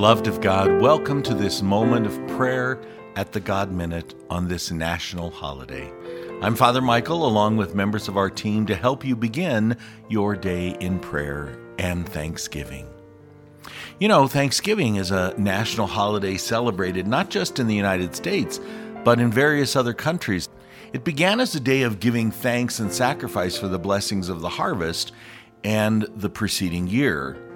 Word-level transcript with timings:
Beloved 0.00 0.28
of 0.28 0.40
God, 0.40 0.80
welcome 0.80 1.22
to 1.24 1.34
this 1.34 1.60
moment 1.60 2.06
of 2.06 2.26
prayer 2.28 2.80
at 3.16 3.32
the 3.32 3.38
God 3.38 3.70
Minute 3.70 4.14
on 4.30 4.48
this 4.48 4.70
national 4.70 5.28
holiday. 5.28 5.92
I'm 6.40 6.56
Father 6.56 6.80
Michael, 6.80 7.26
along 7.26 7.58
with 7.58 7.74
members 7.74 8.08
of 8.08 8.16
our 8.16 8.30
team, 8.30 8.64
to 8.64 8.74
help 8.74 9.04
you 9.04 9.14
begin 9.14 9.76
your 10.08 10.36
day 10.36 10.74
in 10.80 11.00
prayer 11.00 11.54
and 11.78 12.08
thanksgiving. 12.08 12.88
You 13.98 14.08
know, 14.08 14.26
Thanksgiving 14.26 14.96
is 14.96 15.10
a 15.10 15.34
national 15.36 15.86
holiday 15.86 16.38
celebrated 16.38 17.06
not 17.06 17.28
just 17.28 17.58
in 17.58 17.66
the 17.66 17.76
United 17.76 18.16
States, 18.16 18.58
but 19.04 19.20
in 19.20 19.30
various 19.30 19.76
other 19.76 19.92
countries. 19.92 20.48
It 20.94 21.04
began 21.04 21.40
as 21.40 21.54
a 21.54 21.60
day 21.60 21.82
of 21.82 22.00
giving 22.00 22.30
thanks 22.30 22.78
and 22.78 22.90
sacrifice 22.90 23.58
for 23.58 23.68
the 23.68 23.78
blessings 23.78 24.30
of 24.30 24.40
the 24.40 24.48
harvest 24.48 25.12
and 25.62 26.04
the 26.16 26.30
preceding 26.30 26.86
year. 26.86 27.49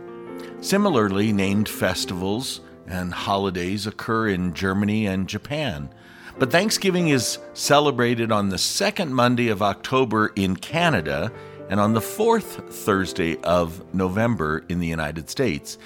Similarly 0.65 1.31
named 1.31 1.69
festivals 1.69 2.63
and 2.87 3.13
holidays 3.13 3.87
occur 3.87 4.29
in 4.29 4.55
Germany 4.55 5.07
and 5.07 5.29
Japan. 5.29 5.91
But 6.39 6.51
Thanksgiving 6.51 7.09
is 7.09 7.39
celebrated 7.53 8.33
on 8.33 8.49
the 8.49 8.57
second 8.57 9.13
Monday 9.13 9.51
of 9.51 9.61
October 9.61 10.33
in 10.37 10.57
Canada 10.57 11.31
and 11.69 11.79
on 11.79 11.93
the 11.93 12.01
fourth 12.01 12.75
Thursday 12.75 13.37
of 13.43 13.95
November 13.95 14.65
in 14.71 14.81
the 14.81 14.87
United 14.87 15.29
States, 15.29 15.77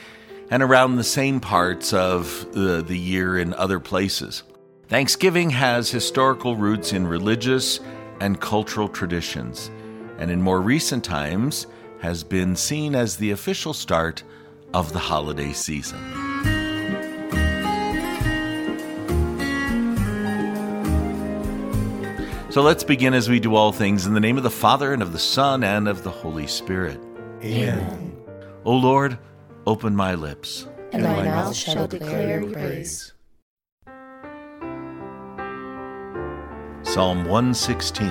and 0.48 0.62
around 0.62 0.94
the 0.94 1.02
same 1.02 1.40
parts 1.40 1.92
of 1.92 2.46
the, 2.52 2.80
the 2.80 2.96
year 2.96 3.36
in 3.36 3.54
other 3.54 3.80
places. 3.80 4.44
Thanksgiving 4.86 5.50
has 5.50 5.90
historical 5.90 6.54
roots 6.54 6.92
in 6.92 7.04
religious 7.04 7.80
and 8.20 8.40
cultural 8.40 8.88
traditions, 8.88 9.72
and 10.18 10.30
in 10.30 10.40
more 10.40 10.60
recent 10.60 11.02
times 11.02 11.66
has 12.00 12.22
been 12.22 12.54
seen 12.54 12.94
as 12.94 13.16
the 13.16 13.32
official 13.32 13.74
start 13.74 14.22
of 14.74 14.92
the 14.92 14.98
holiday 14.98 15.52
season. 15.52 15.98
So 22.50 22.62
let's 22.62 22.82
begin 22.82 23.14
as 23.14 23.28
we 23.28 23.40
do 23.40 23.54
all 23.54 23.72
things 23.72 24.06
in 24.06 24.14
the 24.14 24.20
name 24.20 24.36
of 24.36 24.42
the 24.42 24.50
Father, 24.50 24.92
and 24.92 25.02
of 25.02 25.12
the 25.12 25.18
Son, 25.18 25.62
and 25.62 25.86
of 25.86 26.02
the 26.02 26.10
Holy 26.10 26.46
Spirit. 26.46 26.98
Amen. 27.42 28.16
O 28.64 28.72
Lord, 28.72 29.18
open 29.66 29.94
my 29.94 30.14
lips, 30.14 30.66
and 30.92 31.02
my 31.02 31.24
mouth 31.24 31.54
shall 31.54 31.86
declare 31.86 32.40
your 32.40 32.50
praise. 32.50 33.12
Psalm 36.82 37.26
116 37.26 38.08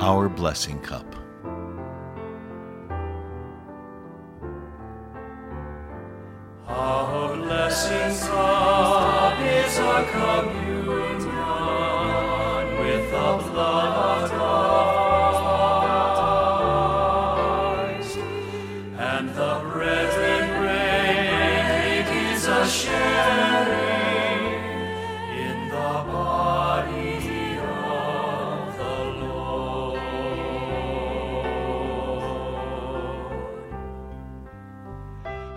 Our 0.00 0.28
Blessing 0.28 0.78
Cup. 0.80 1.21
Our 7.72 7.78
blessing 7.78 8.28
cup 8.28 9.40
is 9.40 9.78
a 9.78 10.06
communion 10.12 10.61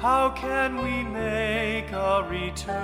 How 0.06 0.30
can 0.30 0.78
we 0.84 1.02
make 1.02 1.92
a 1.92 2.24
return 2.30 2.76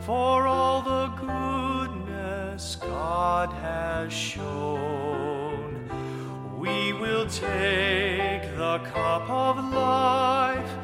for 0.00 0.46
all 0.46 0.82
the 0.82 1.06
goodness 1.16 2.76
God 2.76 3.50
has 3.54 4.12
shown? 4.12 5.88
We 6.58 6.92
will 6.92 7.26
take 7.28 8.42
the 8.58 8.78
cup 8.92 9.30
of 9.30 9.72
life 9.72 10.83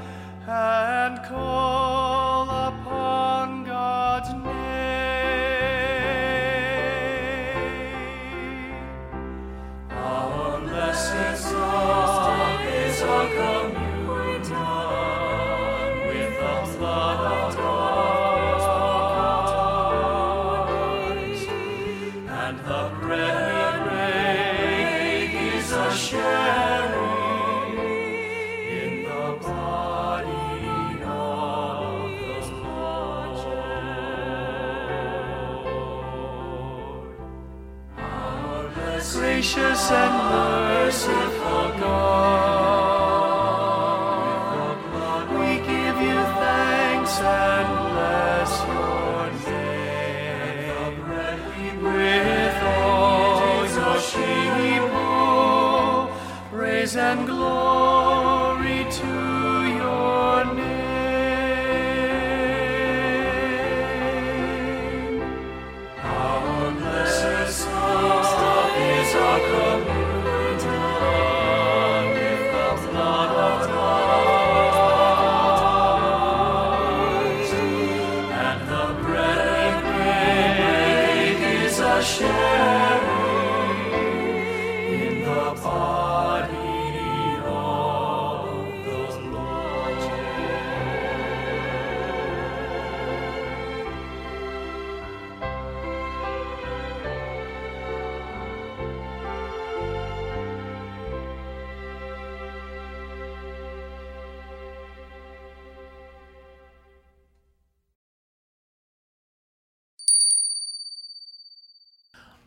gracious 39.52 39.90
and 39.90 40.14
merciful 40.30 40.49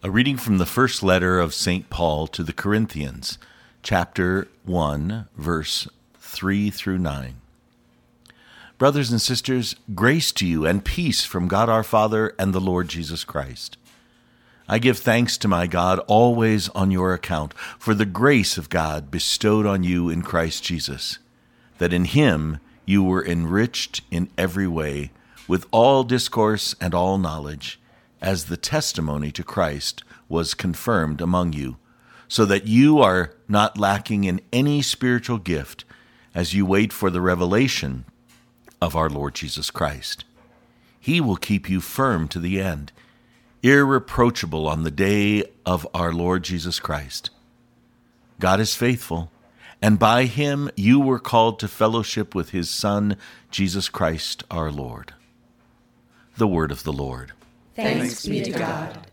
A 0.06 0.12
reading 0.12 0.36
from 0.36 0.58
the 0.58 0.66
first 0.66 1.02
letter 1.02 1.40
of 1.40 1.54
St. 1.54 1.90
Paul 1.90 2.28
to 2.28 2.44
the 2.44 2.52
Corinthians, 2.52 3.38
chapter 3.84 4.50
1, 4.66 5.30
verse 5.38 5.88
3 6.20 6.70
through 6.72 6.98
9. 6.98 7.36
Brothers 8.78 9.12
and 9.12 9.22
sisters, 9.22 9.78
grace 9.96 10.34
to 10.34 10.46
you 10.46 10.66
and 10.66 10.84
peace 10.84 11.24
from 11.24 11.48
God 11.48 11.70
our 11.70 11.86
Father 11.86 12.36
and 12.38 12.54
the 12.54 12.60
Lord 12.60 12.90
Jesus 12.90 13.24
Christ. 13.24 13.78
I 14.68 14.78
give 14.78 14.98
thanks 14.98 15.38
to 15.38 15.48
my 15.48 15.68
God 15.68 16.00
always 16.00 16.68
on 16.70 16.92
your 16.92 17.14
account 17.14 17.54
for 17.80 17.96
the 17.96 18.06
grace 18.06 18.58
of 18.58 18.70
God 18.70 19.10
bestowed 19.10 19.66
on 19.66 19.86
you 19.86 20.10
in 20.10 20.22
Christ 20.22 20.66
Jesus, 20.66 21.20
that 21.78 21.94
in 21.94 22.04
him 22.04 22.60
you 22.86 23.06
were 23.06 23.26
enriched 23.26 24.02
in 24.12 24.30
every 24.38 24.68
way 24.68 25.12
with 25.48 25.66
all 25.72 26.04
discourse 26.04 26.76
and 26.82 26.94
all 26.94 27.18
knowledge, 27.18 27.80
as 28.24 28.46
the 28.46 28.58
testimony 28.58 29.32
to 29.34 29.44
Christ 29.44 30.04
was 30.30 30.54
confirmed 30.54 31.20
among 31.22 31.54
you, 31.54 31.78
so 32.28 32.46
that 32.46 32.66
you 32.66 33.00
are 33.00 33.34
not 33.48 33.78
lacking 33.78 34.24
in 34.24 34.42
any 34.52 34.82
spiritual 34.82 35.38
gift 35.38 35.84
as 36.34 36.54
you 36.54 36.66
wait 36.66 36.92
for 36.92 37.10
the 37.10 37.22
revelation 37.22 38.06
of 38.82 38.96
our 38.96 39.10
Lord 39.10 39.36
Jesus 39.36 39.70
Christ. 39.70 40.24
He 41.00 41.20
will 41.20 41.36
keep 41.36 41.70
you 41.70 41.82
firm 41.82 42.30
to 42.30 42.40
the 42.40 42.62
end, 42.62 42.94
irreproachable 43.62 44.68
on 44.68 44.84
the 44.84 44.92
day 44.92 45.44
of 45.66 45.86
our 45.94 46.14
Lord 46.14 46.44
Jesus 46.44 46.80
Christ. 46.80 47.30
God 48.40 48.60
is 48.62 48.74
faithful, 48.74 49.32
and 49.82 50.00
by 50.00 50.26
him 50.26 50.72
you 50.78 51.00
were 51.00 51.20
called 51.20 51.60
to 51.60 51.68
fellowship 51.68 52.34
with 52.34 52.52
his 52.52 52.70
Son, 52.70 53.18
Jesus 53.52 53.90
Christ 53.90 54.44
our 54.50 54.72
Lord. 54.72 55.14
The 56.38 56.48
word 56.48 56.72
of 56.72 56.84
the 56.84 56.94
Lord. 56.94 57.34
Thanks 57.76 58.28
be 58.28 58.42
to 58.42 58.52
God. 58.52 59.08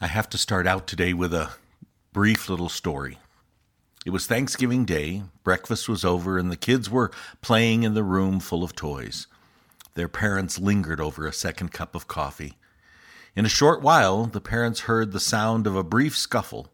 I 0.00 0.08
have 0.08 0.28
to 0.30 0.38
start 0.38 0.66
out 0.66 0.88
today 0.88 1.12
with 1.12 1.32
a 1.32 1.50
brief 2.12 2.48
little 2.48 2.68
story. 2.68 3.18
It 4.04 4.10
was 4.10 4.26
Thanksgiving 4.26 4.84
Day, 4.84 5.22
breakfast 5.44 5.88
was 5.88 6.04
over, 6.04 6.36
and 6.36 6.50
the 6.50 6.56
kids 6.56 6.90
were 6.90 7.12
playing 7.42 7.84
in 7.84 7.94
the 7.94 8.02
room 8.02 8.40
full 8.40 8.64
of 8.64 8.74
toys. 8.74 9.28
Their 9.94 10.08
parents 10.08 10.58
lingered 10.58 11.00
over 11.00 11.26
a 11.26 11.32
second 11.32 11.72
cup 11.72 11.94
of 11.94 12.08
coffee. 12.08 12.56
In 13.36 13.46
a 13.46 13.50
short 13.50 13.82
while, 13.82 14.26
the 14.26 14.40
parents 14.40 14.80
heard 14.80 15.12
the 15.12 15.20
sound 15.20 15.66
of 15.66 15.76
a 15.76 15.84
brief 15.84 16.16
scuffle. 16.16 16.68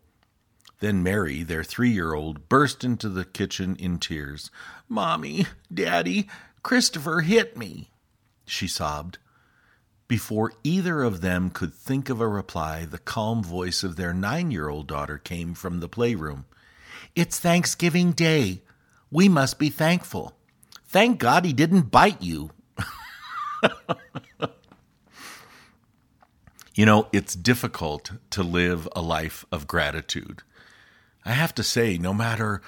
Then 0.80 1.02
Mary, 1.02 1.42
their 1.42 1.62
three 1.62 1.90
year 1.90 2.14
old, 2.14 2.48
burst 2.48 2.84
into 2.84 3.08
the 3.10 3.24
kitchen 3.24 3.76
in 3.76 3.98
tears. 3.98 4.50
Mommy, 4.88 5.46
Daddy, 5.72 6.28
Christopher 6.62 7.20
hit 7.20 7.56
me, 7.56 7.90
she 8.46 8.66
sobbed. 8.66 9.18
Before 10.12 10.52
either 10.62 11.02
of 11.02 11.22
them 11.22 11.48
could 11.48 11.72
think 11.72 12.10
of 12.10 12.20
a 12.20 12.28
reply, 12.28 12.84
the 12.84 12.98
calm 12.98 13.42
voice 13.42 13.82
of 13.82 13.96
their 13.96 14.12
nine 14.12 14.50
year 14.50 14.68
old 14.68 14.86
daughter 14.86 15.16
came 15.16 15.54
from 15.54 15.80
the 15.80 15.88
playroom. 15.88 16.44
It's 17.16 17.40
Thanksgiving 17.40 18.12
Day. 18.12 18.60
We 19.10 19.30
must 19.30 19.58
be 19.58 19.70
thankful. 19.70 20.36
Thank 20.86 21.18
God 21.18 21.46
he 21.46 21.54
didn't 21.54 21.90
bite 21.90 22.20
you. 22.20 22.50
you 26.74 26.84
know, 26.84 27.08
it's 27.10 27.34
difficult 27.34 28.12
to 28.32 28.42
live 28.42 28.86
a 28.94 29.00
life 29.00 29.46
of 29.50 29.66
gratitude. 29.66 30.42
I 31.24 31.32
have 31.32 31.54
to 31.54 31.62
say, 31.62 31.96
no 31.96 32.12
matter 32.12 32.60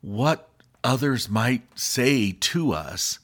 what 0.00 0.48
others 0.84 1.28
might 1.28 1.64
say 1.76 2.30
to 2.30 2.72
us, 2.72 3.18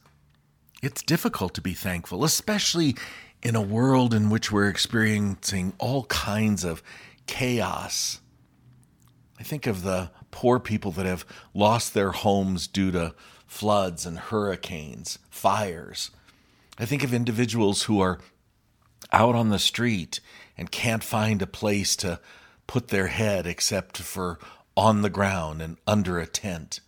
it's 0.83 1.05
difficult 1.05 1.55
to 1.55 1.61
be 1.61 1.75
thankful, 1.75 2.25
especially 2.25 2.97
in 3.43 3.57
a 3.57 3.63
world 3.63 4.13
in 4.13 4.31
which 4.31 4.53
we're 4.53 4.69
experiencing 4.69 5.73
all 5.79 6.05
kinds 6.05 6.65
of 6.65 6.83
chaos. 7.27 8.21
I 9.39 9.43
think 9.43 9.67
of 9.67 9.83
the 9.83 10.11
poor 10.31 10.59
people 10.59 10.91
that 10.93 11.07
have 11.07 11.25
lost 11.55 11.95
their 11.95 12.11
homes 12.11 12.67
due 12.67 12.91
to 12.91 13.15
floods 13.47 14.05
and 14.05 14.19
hurricanes, 14.19 15.19
fires. 15.31 16.11
I 16.79 16.85
think 16.85 17.03
of 17.03 17.15
individuals 17.15 17.85
who 17.85 18.01
are 18.01 18.19
out 19.13 19.35
on 19.35 19.49
the 19.49 19.59
street 19.59 20.21
and 20.57 20.71
can't 20.71 21.03
find 21.03 21.43
a 21.43 21.47
place 21.47 21.97
to 21.97 22.21
put 22.67 22.89
their 22.89 23.09
head 23.09 23.47
except 23.47 23.99
for 23.99 24.39
on 24.77 25.03
the 25.03 25.11
ground 25.11 25.61
and 25.63 25.79
under 25.87 26.19
a 26.19 26.27
tent. 26.27 26.81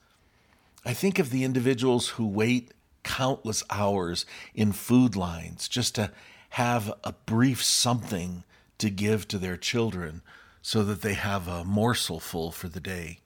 I 0.84 0.92
think 0.92 1.18
of 1.18 1.30
the 1.30 1.44
individuals 1.44 2.10
who 2.10 2.26
wait 2.26 2.72
countless 3.02 3.64
hours 3.70 4.24
in 4.54 4.72
food 4.72 5.16
lines 5.16 5.68
just 5.68 5.94
to 5.96 6.12
have 6.52 6.92
a 7.02 7.12
brief 7.12 7.62
something 7.62 8.44
to 8.76 8.90
give 8.90 9.26
to 9.26 9.38
their 9.38 9.56
children 9.56 10.20
so 10.60 10.82
that 10.84 11.00
they 11.00 11.14
have 11.14 11.48
a 11.48 11.64
morsel 11.64 12.20
full 12.20 12.50
for 12.50 12.68
the 12.68 12.80
day. 12.80 13.20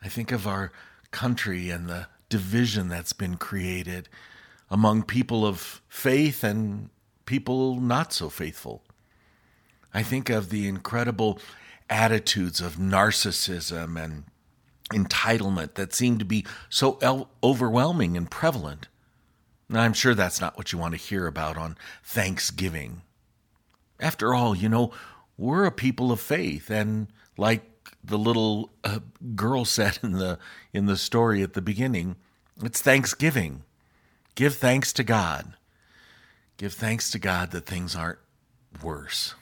I 0.00 0.08
think 0.08 0.30
of 0.30 0.46
our 0.46 0.70
country 1.10 1.68
and 1.68 1.88
the 1.88 2.06
division 2.28 2.88
that's 2.88 3.12
been 3.12 3.36
created 3.36 4.08
among 4.70 5.02
people 5.02 5.44
of 5.44 5.82
faith 5.88 6.44
and 6.44 6.90
people 7.26 7.80
not 7.80 8.12
so 8.12 8.28
faithful. 8.28 8.84
I 9.92 10.04
think 10.04 10.30
of 10.30 10.50
the 10.50 10.68
incredible 10.68 11.40
attitudes 11.88 12.60
of 12.60 12.76
narcissism 12.76 14.00
and 14.00 14.22
entitlement 14.92 15.74
that 15.74 15.92
seem 15.92 16.18
to 16.18 16.24
be 16.24 16.46
so 16.68 17.28
overwhelming 17.42 18.16
and 18.16 18.30
prevalent. 18.30 18.86
I'm 19.78 19.92
sure 19.92 20.14
that's 20.14 20.40
not 20.40 20.56
what 20.56 20.72
you 20.72 20.78
want 20.78 20.92
to 20.92 20.98
hear 20.98 21.26
about 21.26 21.56
on 21.56 21.76
Thanksgiving. 22.02 23.02
After 24.00 24.34
all, 24.34 24.56
you 24.56 24.68
know, 24.68 24.92
we're 25.38 25.64
a 25.64 25.70
people 25.70 26.10
of 26.10 26.20
faith, 26.20 26.70
and 26.70 27.08
like 27.36 27.62
the 28.02 28.18
little 28.18 28.70
uh, 28.82 29.00
girl 29.34 29.64
said 29.64 29.98
in 30.02 30.12
the 30.12 30.38
in 30.72 30.86
the 30.86 30.96
story 30.96 31.42
at 31.42 31.54
the 31.54 31.62
beginning, 31.62 32.16
it's 32.62 32.82
Thanksgiving. 32.82 33.64
Give 34.34 34.54
thanks 34.54 34.92
to 34.94 35.04
God. 35.04 35.54
Give 36.56 36.72
thanks 36.72 37.10
to 37.10 37.18
God 37.18 37.50
that 37.52 37.66
things 37.66 37.94
aren't 37.94 38.18
worse. 38.82 39.34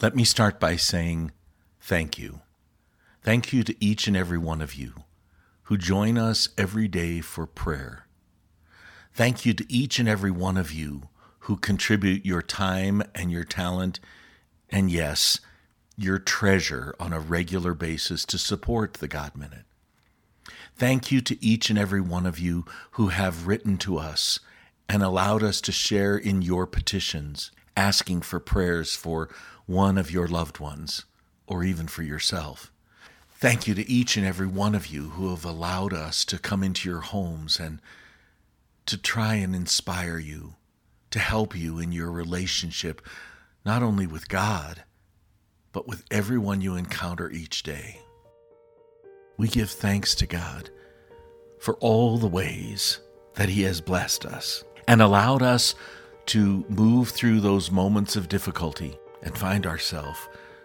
Let 0.00 0.16
me 0.16 0.24
start 0.24 0.58
by 0.58 0.76
saying 0.76 1.32
thank 1.80 2.18
you. 2.18 2.40
Thank 3.22 3.52
you 3.52 3.62
to 3.64 3.84
each 3.84 4.06
and 4.06 4.16
every 4.16 4.38
one 4.38 4.62
of 4.62 4.74
you 4.74 4.94
who 5.64 5.76
join 5.76 6.16
us 6.16 6.48
every 6.56 6.88
day 6.88 7.20
for 7.20 7.46
prayer. 7.46 8.06
Thank 9.12 9.44
you 9.44 9.54
to 9.54 9.72
each 9.72 9.98
and 9.98 10.08
every 10.08 10.30
one 10.30 10.56
of 10.56 10.72
you 10.72 11.08
who 11.40 11.56
contribute 11.56 12.24
your 12.24 12.42
time 12.42 13.02
and 13.14 13.30
your 13.30 13.44
talent, 13.44 14.00
and 14.70 14.90
yes, 14.90 15.40
your 15.96 16.18
treasure 16.18 16.94
on 17.00 17.12
a 17.12 17.20
regular 17.20 17.74
basis 17.74 18.24
to 18.26 18.38
support 18.38 18.94
the 18.94 19.08
God 19.08 19.36
Minute. 19.36 19.64
Thank 20.76 21.12
you 21.12 21.20
to 21.22 21.44
each 21.44 21.68
and 21.68 21.78
every 21.78 22.00
one 22.00 22.24
of 22.24 22.38
you 22.38 22.64
who 22.92 23.08
have 23.08 23.46
written 23.46 23.76
to 23.78 23.98
us 23.98 24.40
and 24.88 25.02
allowed 25.02 25.42
us 25.42 25.60
to 25.62 25.72
share 25.72 26.16
in 26.16 26.42
your 26.42 26.66
petitions, 26.66 27.50
asking 27.76 28.22
for 28.22 28.40
prayers 28.40 28.96
for 28.96 29.28
one 29.66 29.98
of 29.98 30.10
your 30.10 30.26
loved 30.26 30.58
ones, 30.58 31.04
or 31.46 31.62
even 31.64 31.86
for 31.86 32.02
yourself. 32.02 32.72
Thank 33.32 33.66
you 33.66 33.74
to 33.74 33.88
each 33.90 34.16
and 34.16 34.26
every 34.26 34.46
one 34.46 34.74
of 34.74 34.86
you 34.86 35.10
who 35.10 35.30
have 35.30 35.44
allowed 35.44 35.92
us 35.92 36.24
to 36.26 36.38
come 36.38 36.62
into 36.62 36.88
your 36.88 37.00
homes 37.00 37.60
and 37.60 37.80
to 38.90 38.98
try 38.98 39.34
and 39.34 39.54
inspire 39.54 40.18
you, 40.18 40.54
to 41.10 41.20
help 41.20 41.56
you 41.56 41.78
in 41.78 41.92
your 41.92 42.10
relationship, 42.10 43.00
not 43.64 43.84
only 43.84 44.06
with 44.06 44.28
God, 44.28 44.82
but 45.72 45.86
with 45.86 46.04
everyone 46.10 46.60
you 46.60 46.74
encounter 46.74 47.30
each 47.30 47.62
day. 47.62 48.00
We 49.36 49.46
give 49.46 49.70
thanks 49.70 50.16
to 50.16 50.26
God 50.26 50.70
for 51.60 51.74
all 51.74 52.18
the 52.18 52.26
ways 52.26 52.98
that 53.34 53.48
He 53.48 53.62
has 53.62 53.80
blessed 53.80 54.26
us 54.26 54.64
and 54.88 55.00
allowed 55.00 55.42
us 55.42 55.76
to 56.26 56.64
move 56.68 57.10
through 57.10 57.40
those 57.40 57.70
moments 57.70 58.16
of 58.16 58.28
difficulty 58.28 58.98
and 59.22 59.38
find 59.38 59.66
ourselves 59.66 60.18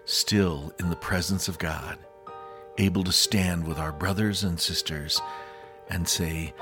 still 0.06 0.74
in 0.80 0.90
the 0.90 0.96
presence 0.96 1.48
of 1.48 1.60
God, 1.60 2.00
able 2.80 3.04
to 3.04 3.12
stand 3.12 3.68
with 3.68 3.78
our 3.78 3.92
brothers 3.92 4.44
and 4.44 4.60
sisters 4.60 5.22
and 5.90 6.08
say, 6.08 6.56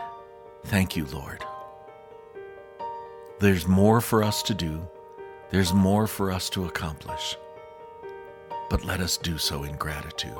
Thank 0.65 0.95
you, 0.97 1.05
Lord. 1.05 1.43
There's 3.39 3.67
more 3.67 3.99
for 3.99 4.23
us 4.23 4.41
to 4.43 4.53
do, 4.53 4.87
there's 5.49 5.73
more 5.73 6.07
for 6.07 6.31
us 6.31 6.49
to 6.51 6.65
accomplish, 6.65 7.35
but 8.69 8.85
let 8.85 9.01
us 9.01 9.17
do 9.17 9.37
so 9.37 9.63
in 9.63 9.75
gratitude. 9.75 10.37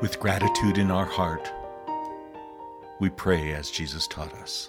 With 0.00 0.20
gratitude 0.20 0.78
in 0.78 0.92
our 0.92 1.04
heart, 1.04 1.52
we 3.00 3.10
pray 3.10 3.54
as 3.54 3.70
Jesus 3.70 4.06
taught 4.06 4.32
us. 4.34 4.68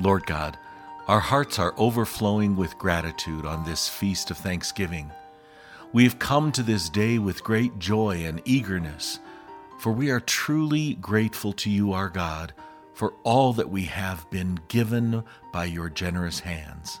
Lord 0.00 0.24
God, 0.26 0.56
our 1.08 1.20
hearts 1.20 1.58
are 1.58 1.74
overflowing 1.76 2.56
with 2.56 2.78
gratitude 2.78 3.44
on 3.44 3.64
this 3.64 3.88
feast 3.88 4.30
of 4.30 4.38
thanksgiving. 4.38 5.10
We 5.92 6.04
have 6.04 6.18
come 6.18 6.52
to 6.52 6.62
this 6.62 6.88
day 6.88 7.18
with 7.18 7.44
great 7.44 7.78
joy 7.78 8.24
and 8.24 8.40
eagerness, 8.46 9.18
for 9.78 9.92
we 9.92 10.10
are 10.10 10.20
truly 10.20 10.94
grateful 10.94 11.52
to 11.54 11.70
you, 11.70 11.92
our 11.92 12.08
God, 12.08 12.54
for 12.94 13.12
all 13.24 13.52
that 13.54 13.70
we 13.70 13.84
have 13.84 14.28
been 14.30 14.60
given 14.68 15.22
by 15.52 15.66
your 15.66 15.90
generous 15.90 16.40
hands. 16.40 17.00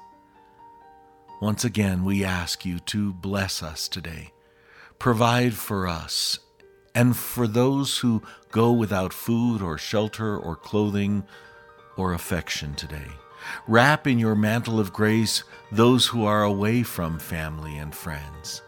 Once 1.40 1.64
again, 1.64 2.04
we 2.04 2.22
ask 2.22 2.66
you 2.66 2.78
to 2.80 3.14
bless 3.14 3.62
us 3.62 3.88
today. 3.88 4.32
provide 5.00 5.54
for 5.54 5.88
us 5.88 6.38
and 6.94 7.16
for 7.16 7.48
those 7.48 7.98
who 7.98 8.22
go 8.52 8.70
without 8.70 9.12
food 9.12 9.62
or 9.62 9.78
shelter 9.78 10.36
or 10.36 10.54
clothing 10.54 11.24
or 12.00 12.14
affection 12.14 12.74
today. 12.74 13.06
Wrap 13.68 14.06
in 14.06 14.18
your 14.18 14.34
mantle 14.34 14.80
of 14.80 14.92
grace 14.92 15.44
those 15.70 16.06
who 16.06 16.24
are 16.24 16.42
away 16.42 16.82
from 16.82 17.18
family 17.18 17.76
and 17.76 17.94
friends. 17.94 18.62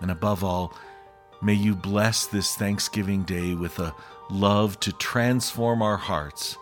And 0.00 0.10
above 0.10 0.42
all, 0.42 0.74
may 1.40 1.54
you 1.54 1.76
bless 1.76 2.26
this 2.26 2.56
Thanksgiving 2.56 3.22
Day 3.22 3.54
with 3.54 3.78
a 3.78 3.94
love 4.30 4.80
to 4.80 4.92
transform 4.92 5.80
our 5.80 5.96
hearts 5.96 6.56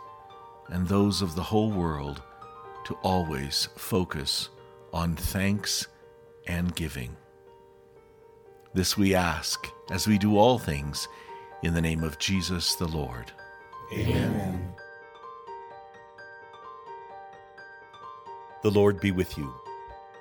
and 0.68 0.86
those 0.86 1.22
of 1.22 1.34
the 1.34 1.42
whole 1.42 1.70
world 1.70 2.22
to 2.84 2.94
always 3.02 3.68
focus 3.76 4.50
on 4.92 5.16
thanks 5.16 5.86
and 6.46 6.74
giving. 6.74 7.16
This 8.74 8.96
we 8.96 9.14
ask 9.14 9.66
as 9.90 10.06
we 10.06 10.18
do 10.18 10.36
all 10.36 10.58
things 10.58 11.08
in 11.62 11.72
the 11.72 11.80
name 11.80 12.04
of 12.04 12.18
Jesus 12.18 12.74
the 12.74 12.88
Lord. 12.88 13.32
Amen. 13.92 14.74
The 18.66 18.72
Lord 18.72 18.98
be 18.98 19.12
with 19.12 19.38
you. 19.38 19.54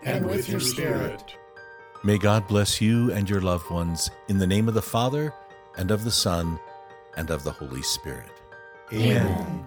And 0.03 0.27
with 0.27 0.47
your 0.47 0.59
spirit. 0.59 1.35
May 2.03 2.19
God 2.19 2.47
bless 2.47 2.79
you 2.79 3.11
and 3.11 3.27
your 3.27 3.41
loved 3.41 3.71
ones 3.71 4.11
in 4.27 4.37
the 4.37 4.45
name 4.45 4.67
of 4.67 4.75
the 4.75 4.83
Father, 4.83 5.33
and 5.77 5.89
of 5.89 6.03
the 6.03 6.11
Son, 6.11 6.59
and 7.17 7.31
of 7.31 7.43
the 7.43 7.49
Holy 7.49 7.81
Spirit. 7.81 8.29
Amen. 8.93 9.65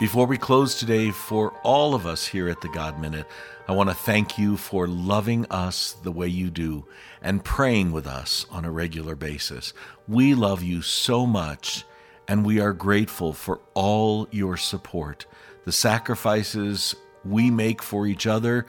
Before 0.00 0.26
we 0.26 0.36
close 0.36 0.80
today, 0.80 1.12
for 1.12 1.52
all 1.62 1.94
of 1.94 2.06
us 2.06 2.26
here 2.26 2.48
at 2.48 2.60
the 2.60 2.70
God 2.70 3.00
Minute, 3.00 3.28
I 3.68 3.72
want 3.72 3.90
to 3.90 3.94
thank 3.94 4.36
you 4.36 4.56
for 4.56 4.88
loving 4.88 5.46
us 5.48 5.92
the 6.02 6.10
way 6.10 6.26
you 6.26 6.50
do 6.50 6.84
and 7.22 7.44
praying 7.44 7.92
with 7.92 8.08
us 8.08 8.46
on 8.50 8.64
a 8.64 8.72
regular 8.72 9.14
basis. 9.14 9.72
We 10.08 10.34
love 10.34 10.60
you 10.60 10.82
so 10.82 11.24
much, 11.24 11.84
and 12.26 12.44
we 12.44 12.58
are 12.58 12.72
grateful 12.72 13.32
for 13.32 13.60
all 13.74 14.26
your 14.32 14.56
support. 14.56 15.26
The 15.64 15.72
sacrifices 15.72 16.94
we 17.24 17.50
make 17.50 17.82
for 17.82 18.06
each 18.06 18.26
other 18.26 18.66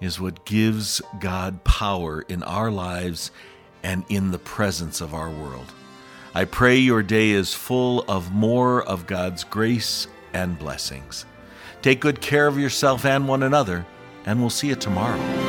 is 0.00 0.20
what 0.20 0.44
gives 0.44 1.00
God 1.20 1.62
power 1.62 2.22
in 2.22 2.42
our 2.42 2.70
lives 2.70 3.30
and 3.82 4.04
in 4.08 4.32
the 4.32 4.38
presence 4.38 5.00
of 5.00 5.14
our 5.14 5.30
world. 5.30 5.72
I 6.34 6.44
pray 6.44 6.76
your 6.78 7.02
day 7.02 7.30
is 7.30 7.54
full 7.54 8.04
of 8.08 8.32
more 8.32 8.82
of 8.82 9.06
God's 9.06 9.44
grace 9.44 10.08
and 10.32 10.58
blessings. 10.58 11.26
Take 11.82 12.00
good 12.00 12.20
care 12.20 12.46
of 12.46 12.58
yourself 12.58 13.04
and 13.04 13.28
one 13.28 13.42
another, 13.42 13.86
and 14.24 14.40
we'll 14.40 14.50
see 14.50 14.68
you 14.68 14.76
tomorrow. 14.76 15.41